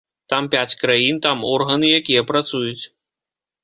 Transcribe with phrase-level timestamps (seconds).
[0.31, 2.83] Там пяць краін, там органы, якія працуюць.